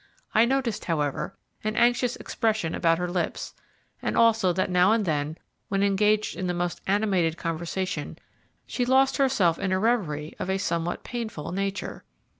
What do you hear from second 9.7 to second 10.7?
a reverie of a